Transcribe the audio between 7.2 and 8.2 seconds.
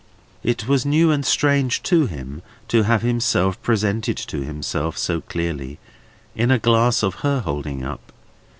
her holding up.